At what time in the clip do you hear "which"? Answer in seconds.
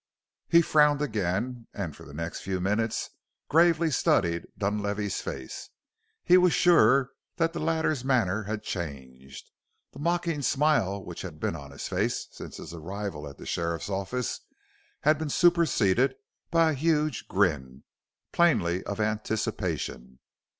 11.05-11.21